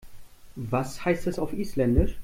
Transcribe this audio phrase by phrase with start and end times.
[0.55, 2.17] Was heißt das auf Isländisch?